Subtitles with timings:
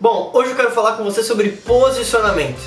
[0.00, 2.58] Bom, hoje eu quero falar com você sobre posicionamento.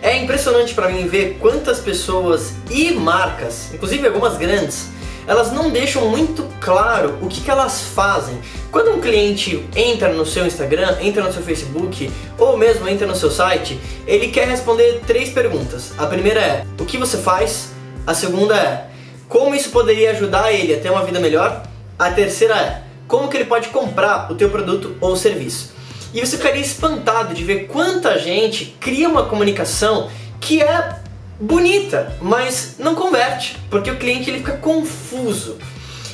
[0.00, 4.88] É impressionante para mim ver quantas pessoas e marcas, inclusive algumas grandes,
[5.26, 8.38] elas não deixam muito claro o que, que elas fazem.
[8.72, 13.14] Quando um cliente entra no seu Instagram, entra no seu Facebook ou mesmo entra no
[13.14, 15.92] seu site, ele quer responder três perguntas.
[15.98, 17.68] A primeira é: o que você faz?
[18.06, 18.88] A segunda é:
[19.28, 21.64] como isso poderia ajudar ele a ter uma vida melhor?
[21.98, 25.76] A terceira é: como que ele pode comprar o teu produto ou serviço?
[26.12, 30.10] E você ficaria espantado de ver quanta gente cria uma comunicação
[30.40, 30.96] que é
[31.40, 35.58] bonita, mas não converte, porque o cliente ele fica confuso.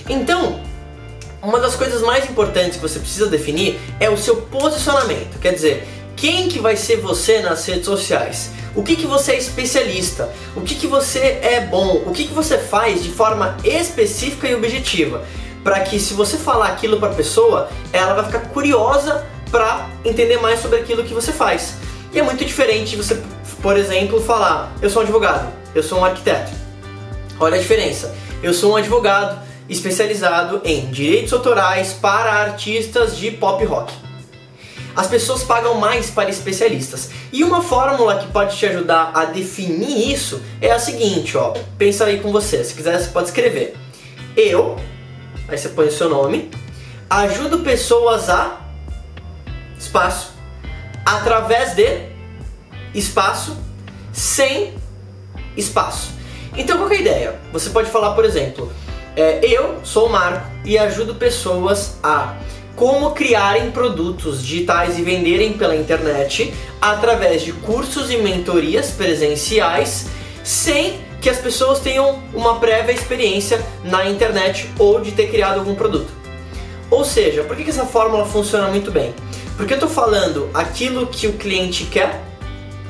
[0.09, 0.61] Então,
[1.43, 5.39] uma das coisas mais importantes que você precisa definir é o seu posicionamento.
[5.39, 8.51] Quer dizer, quem que vai ser você nas redes sociais?
[8.75, 10.31] O que, que você é especialista?
[10.57, 12.03] O que, que você é bom?
[12.07, 15.25] O que, que você faz de forma específica e objetiva?
[15.63, 20.39] Para que se você falar aquilo para a pessoa, ela vai ficar curiosa para entender
[20.39, 21.75] mais sobre aquilo que você faz.
[22.13, 23.21] E é muito diferente você,
[23.61, 26.53] por exemplo, falar: eu sou um advogado, eu sou um arquiteto.
[27.41, 28.15] Olha a diferença.
[28.43, 33.93] Eu sou um advogado especializado em direitos autorais para artistas de pop rock.
[34.95, 37.11] As pessoas pagam mais para especialistas.
[37.33, 41.53] E uma fórmula que pode te ajudar a definir isso é a seguinte, ó.
[41.77, 43.75] Pensa aí com você, se quiser você pode escrever.
[44.37, 44.77] Eu,
[45.49, 46.51] aí você põe o seu nome,
[47.11, 48.61] ajudo pessoas a
[49.95, 50.33] espaço,
[51.07, 52.09] através de
[52.93, 53.57] espaço,
[54.13, 54.75] sem
[55.57, 56.11] espaço.
[56.57, 57.41] Então qual é a ideia?
[57.53, 58.73] Você pode falar, por exemplo,
[59.15, 62.35] é, eu sou o Marco e ajudo pessoas a
[62.75, 66.53] como criarem produtos digitais e venderem pela internet
[66.83, 70.09] através de cursos e mentorias presenciais
[70.43, 75.77] sem que as pessoas tenham uma prévia experiência na internet ou de ter criado algum
[75.77, 76.13] produto.
[76.91, 79.15] Ou seja, por que essa fórmula funciona muito bem?
[79.57, 82.23] Porque eu estou falando aquilo que o cliente quer,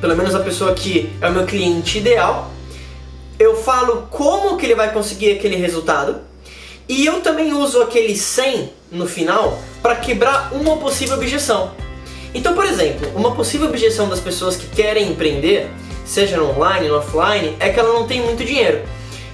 [0.00, 2.50] pelo menos a pessoa que é o meu cliente ideal.
[3.38, 6.20] Eu falo como que ele vai conseguir aquele resultado.
[6.88, 11.72] E eu também uso aquele 100 no final para quebrar uma possível objeção.
[12.34, 15.70] Então, por exemplo, uma possível objeção das pessoas que querem empreender,
[16.04, 18.82] seja no online, no offline, é que ela não tem muito dinheiro.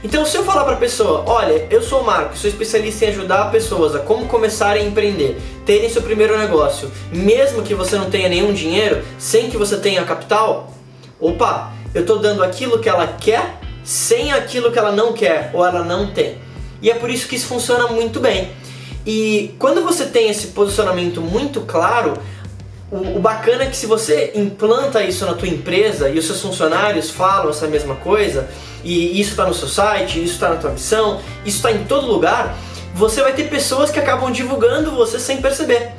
[0.02, 3.08] Então, se eu falar para a pessoa, olha, eu sou o Marco, sou especialista em
[3.08, 8.08] ajudar pessoas a como começarem a empreender, terem seu primeiro negócio, mesmo que você não
[8.08, 10.72] tenha nenhum dinheiro, sem que você tenha capital,
[11.20, 15.64] opa, eu estou dando aquilo que ela quer sem aquilo que ela não quer ou
[15.64, 16.38] ela não tem.
[16.82, 18.52] E é por isso que isso funciona muito bem.
[19.06, 22.14] E quando você tem esse posicionamento muito claro,
[22.90, 27.10] o, bacana é que se você implanta isso na tua empresa e os seus funcionários
[27.10, 28.48] falam essa mesma coisa,
[28.82, 32.06] e isso está no seu site, isso está na tua missão, isso está em todo
[32.06, 32.56] lugar,
[32.94, 35.92] você vai ter pessoas que acabam divulgando você sem perceber.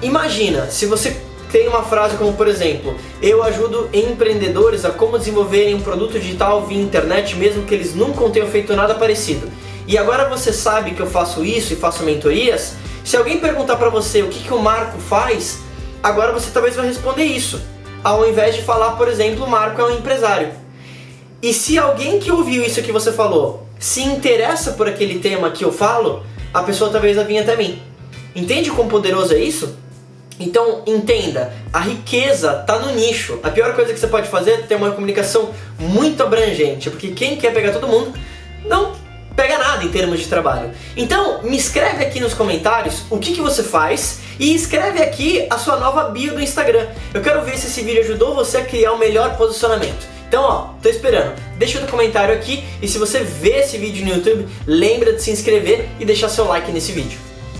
[0.00, 1.14] Imagina se você
[1.52, 6.66] tem uma frase como, por exemplo, eu ajudo empreendedores a como desenvolverem um produto digital
[6.66, 9.48] via internet, mesmo que eles nunca tenham feito nada parecido.
[9.86, 12.74] E agora você sabe que eu faço isso e faço mentorias.
[13.04, 15.63] Se alguém perguntar para você o que, que o Marco faz,
[16.04, 17.62] Agora você talvez vai responder isso,
[18.04, 20.52] ao invés de falar, por exemplo, Marco é um empresário.
[21.40, 25.64] E se alguém que ouviu isso que você falou se interessa por aquele tema que
[25.64, 26.22] eu falo,
[26.52, 27.82] a pessoa talvez vai vir até mim.
[28.36, 29.78] Entende quão poderoso é isso?
[30.38, 33.40] Então entenda, a riqueza está no nicho.
[33.42, 37.36] A pior coisa que você pode fazer é ter uma comunicação muito abrangente, porque quem
[37.36, 38.12] quer pegar todo mundo
[38.66, 38.92] não
[39.36, 40.70] pega nada em termos de trabalho.
[40.96, 45.58] Então, me escreve aqui nos comentários o que, que você faz e escreve aqui a
[45.58, 46.86] sua nova bio do Instagram.
[47.12, 50.14] Eu quero ver se esse vídeo ajudou você a criar o um melhor posicionamento.
[50.28, 51.34] Então, ó, tô esperando.
[51.56, 55.30] Deixa o comentário aqui e se você vê esse vídeo no YouTube, lembra de se
[55.30, 57.33] inscrever e deixar seu like nesse vídeo.